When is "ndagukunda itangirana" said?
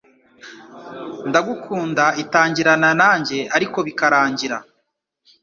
1.29-2.89